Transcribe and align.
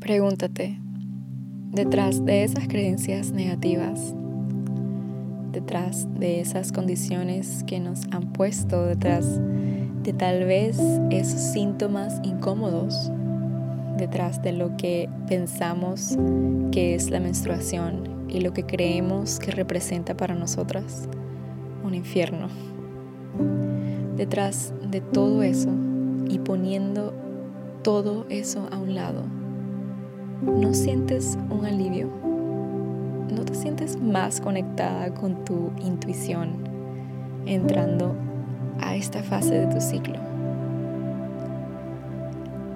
Pregúntate, 0.00 0.78
detrás 1.72 2.22
de 2.24 2.44
esas 2.44 2.68
creencias 2.68 3.32
negativas, 3.32 4.14
detrás 5.52 6.06
de 6.18 6.40
esas 6.40 6.70
condiciones 6.70 7.64
que 7.66 7.80
nos 7.80 8.04
han 8.10 8.30
puesto, 8.32 8.84
detrás 8.84 9.40
de 10.02 10.12
tal 10.12 10.44
vez 10.44 10.78
esos 11.10 11.40
síntomas 11.40 12.20
incómodos, 12.22 13.10
detrás 13.96 14.42
de 14.42 14.52
lo 14.52 14.76
que 14.76 15.08
pensamos 15.28 16.18
que 16.72 16.94
es 16.94 17.10
la 17.10 17.18
menstruación 17.18 18.26
y 18.28 18.42
lo 18.42 18.52
que 18.52 18.64
creemos 18.64 19.38
que 19.38 19.50
representa 19.50 20.14
para 20.14 20.34
nosotras 20.34 21.08
un 21.82 21.94
infierno. 21.94 22.48
Detrás 24.14 24.74
de 24.90 25.00
todo 25.00 25.42
eso 25.42 25.70
y 26.28 26.38
poniendo 26.38 27.14
todo 27.82 28.26
eso 28.28 28.68
a 28.70 28.78
un 28.78 28.94
lado, 28.94 29.22
¿no 30.42 30.74
sientes 30.74 31.38
un 31.50 31.64
alivio? 31.64 32.08
¿No 33.34 33.44
te 33.44 33.54
sientes 33.54 34.00
más 34.00 34.40
conectada 34.40 35.12
con 35.14 35.44
tu 35.44 35.70
intuición 35.82 36.50
entrando 37.46 38.14
a 38.80 38.94
esta 38.94 39.22
fase 39.22 39.54
de 39.54 39.66
tu 39.74 39.80
ciclo? 39.80 40.16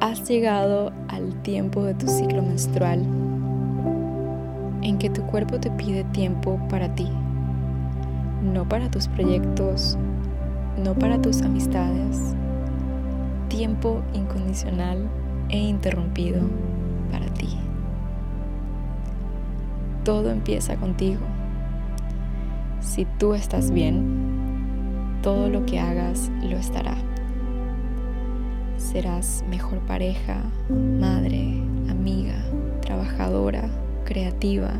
Has 0.00 0.26
llegado 0.28 0.92
al 1.08 1.34
tiempo 1.42 1.84
de 1.84 1.94
tu 1.94 2.08
ciclo 2.08 2.42
menstrual 2.42 3.00
en 4.82 4.96
que 4.98 5.10
tu 5.10 5.22
cuerpo 5.22 5.60
te 5.60 5.70
pide 5.70 6.04
tiempo 6.04 6.58
para 6.70 6.94
ti, 6.94 7.08
no 8.42 8.66
para 8.66 8.90
tus 8.90 9.08
proyectos, 9.08 9.98
no 10.82 10.94
para 10.94 11.20
tus 11.20 11.42
amistades, 11.42 12.34
tiempo 13.48 14.00
incondicional 14.14 15.06
e 15.50 15.58
interrumpido 15.58 16.40
Todo 20.04 20.30
empieza 20.30 20.76
contigo. 20.76 21.20
Si 22.80 23.04
tú 23.18 23.34
estás 23.34 23.70
bien, 23.70 25.18
todo 25.22 25.48
lo 25.48 25.66
que 25.66 25.78
hagas 25.78 26.30
lo 26.42 26.56
estará. 26.56 26.96
Serás 28.78 29.44
mejor 29.50 29.78
pareja, 29.80 30.42
madre, 30.70 31.62
amiga, 31.90 32.34
trabajadora, 32.80 33.68
creativa, 34.04 34.70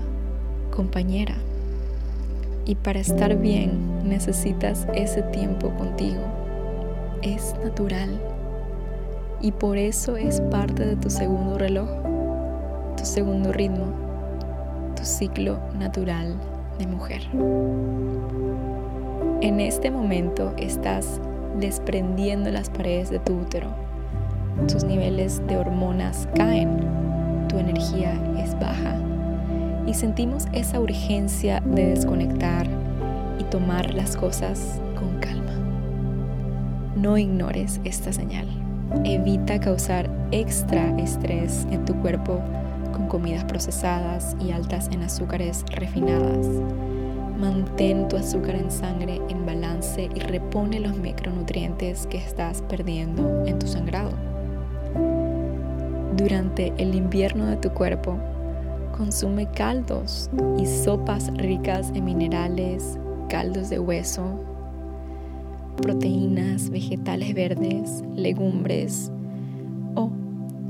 compañera. 0.74 1.34
Y 2.64 2.74
para 2.76 3.00
estar 3.00 3.36
bien 3.36 4.08
necesitas 4.08 4.88
ese 4.94 5.22
tiempo 5.22 5.70
contigo. 5.76 6.22
Es 7.20 7.54
natural. 7.62 8.18
Y 9.42 9.52
por 9.52 9.76
eso 9.76 10.16
es 10.16 10.40
parte 10.40 10.86
de 10.86 10.96
tu 10.96 11.10
segundo 11.10 11.58
reloj, 11.58 11.88
tu 12.96 13.04
segundo 13.04 13.52
ritmo, 13.52 14.09
tu 15.00 15.06
ciclo 15.06 15.58
natural 15.78 16.34
de 16.78 16.86
mujer. 16.86 17.22
En 19.40 19.58
este 19.58 19.90
momento 19.90 20.52
estás 20.58 21.22
desprendiendo 21.58 22.50
las 22.50 22.68
paredes 22.68 23.08
de 23.08 23.18
tu 23.18 23.32
útero. 23.38 23.68
Tus 24.70 24.84
niveles 24.84 25.40
de 25.46 25.56
hormonas 25.56 26.28
caen. 26.36 27.46
Tu 27.48 27.58
energía 27.58 28.12
es 28.38 28.54
baja 28.60 28.94
y 29.86 29.94
sentimos 29.94 30.46
esa 30.52 30.78
urgencia 30.78 31.60
de 31.64 31.86
desconectar 31.86 32.66
y 33.38 33.44
tomar 33.44 33.94
las 33.94 34.18
cosas 34.18 34.82
con 34.98 35.18
calma. 35.18 35.54
No 36.94 37.16
ignores 37.16 37.80
esta 37.84 38.12
señal. 38.12 38.46
Evita 39.04 39.58
causar 39.60 40.10
extra 40.30 40.94
estrés 40.98 41.66
en 41.70 41.86
tu 41.86 41.94
cuerpo 41.96 42.42
con 42.92 43.08
comidas 43.08 43.44
procesadas 43.44 44.36
y 44.40 44.52
altas 44.52 44.88
en 44.92 45.02
azúcares 45.02 45.64
refinadas. 45.72 46.46
Mantén 47.38 48.08
tu 48.08 48.16
azúcar 48.16 48.54
en 48.54 48.70
sangre 48.70 49.20
en 49.28 49.46
balance 49.46 50.10
y 50.14 50.20
repone 50.20 50.80
los 50.80 50.96
micronutrientes 50.96 52.06
que 52.06 52.18
estás 52.18 52.62
perdiendo 52.62 53.44
en 53.46 53.58
tu 53.58 53.66
sangrado. 53.66 54.10
Durante 56.16 56.74
el 56.76 56.94
invierno 56.94 57.46
de 57.46 57.56
tu 57.56 57.70
cuerpo, 57.70 58.18
consume 58.96 59.50
caldos 59.52 60.28
y 60.58 60.66
sopas 60.66 61.32
ricas 61.38 61.90
en 61.94 62.04
minerales, 62.04 62.98
caldos 63.30 63.70
de 63.70 63.78
hueso, 63.78 64.38
proteínas, 65.80 66.68
vegetales 66.68 67.32
verdes, 67.32 68.04
legumbres 68.14 69.10
o 69.94 70.10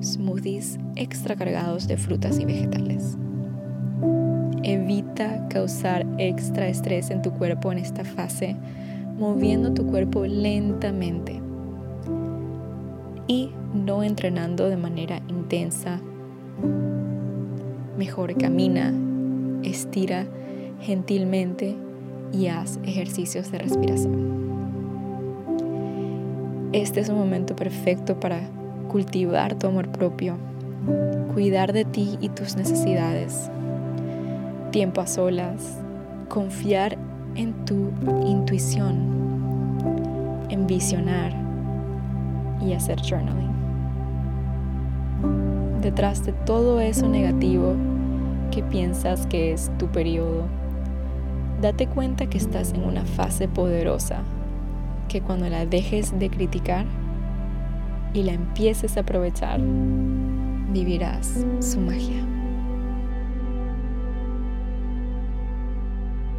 smoothies 0.03 0.78
extra 0.97 1.37
cargados 1.37 1.88
de 1.88 1.97
frutas 1.97 2.38
y 2.38 2.44
vegetales. 2.44 3.16
Evita 4.62 5.49
causar 5.49 6.06
extra 6.19 6.69
estrés 6.69 7.11
en 7.11 7.22
tu 7.22 7.33
cuerpo 7.33 7.72
en 7.72 7.78
esta 7.78 8.05
fase, 8.05 8.56
moviendo 9.19 9.72
tu 9.72 9.87
cuerpo 9.87 10.27
lentamente 10.27 11.41
y 13.27 13.50
no 13.75 14.03
entrenando 14.03 14.69
de 14.69 14.77
manera 14.77 15.21
intensa 15.28 16.00
Mejor 18.00 18.34
camina, 18.39 18.94
estira 19.62 20.27
gentilmente 20.81 21.77
y 22.33 22.47
haz 22.47 22.81
ejercicios 22.83 23.53
de 23.53 23.59
respiración. 23.59 24.31
Este 26.72 27.00
es 27.00 27.10
un 27.10 27.19
momento 27.19 27.55
perfecto 27.55 28.19
para 28.19 28.49
cultivar 28.91 29.55
tu 29.55 29.69
amor 29.69 29.89
propio, 29.93 30.37
cuidar 31.33 31.73
de 31.73 31.84
ti 31.84 32.19
y 32.21 32.28
tus 32.28 32.56
necesidades, 32.56 33.49
tiempo 34.73 35.01
a 35.01 35.06
solas, 35.06 35.78
confiar 36.28 36.99
en 37.37 37.53
tu 37.65 37.93
intuición, 38.27 38.97
en 40.49 40.67
visionar 40.67 41.33
y 42.61 42.73
hacer 42.73 43.01
journaling. 43.01 43.53
Detrás 45.83 46.27
de 46.27 46.33
todo 46.33 46.81
eso 46.81 47.09
negativo 47.09 47.77
que 48.51 48.65
piensas 48.65 49.25
que 49.27 49.53
es 49.53 49.71
tu 49.78 49.87
periodo, 49.87 50.47
date 51.62 51.87
cuenta 51.87 52.27
que 52.27 52.39
estás 52.39 52.72
en 52.72 52.83
una 52.83 53.05
fase 53.05 53.47
poderosa, 53.47 54.22
que 55.09 55.21
cuando 55.21 55.49
la 55.49 55.65
dejes 55.65 56.19
de 56.19 56.28
criticar 56.28 56.87
y 58.12 58.22
la 58.22 58.32
empieces 58.32 58.97
a 58.97 59.00
aprovechar, 59.00 59.60
vivirás 60.72 61.44
su 61.60 61.81
magia. 61.81 62.40